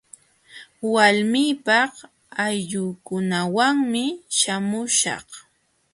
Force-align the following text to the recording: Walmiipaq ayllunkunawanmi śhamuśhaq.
Walmiipaq 0.93 1.93
ayllunkunawanmi 2.45 4.03
śhamuśhaq. 4.37 5.27